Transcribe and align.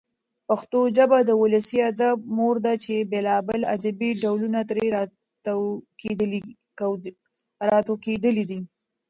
پښتو 0.47 0.79
ژبه 0.97 1.17
د 1.23 1.31
ولسي 1.41 1.79
ادب 1.91 2.17
مور 2.37 2.55
ده 2.65 2.73
چي 2.83 2.95
بېلابېل 3.11 3.61
ادبي 3.75 4.09
ډولونه 4.21 4.59
ترې 4.69 4.85
راټوکېدلي 7.63 8.43
دي. 8.49 8.59